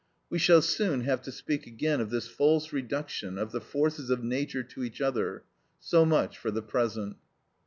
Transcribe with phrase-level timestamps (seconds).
[0.31, 4.23] We shall soon have to speak again of this false reduction of the forces of
[4.23, 5.43] nature to each other;
[5.79, 7.17] so much for the present.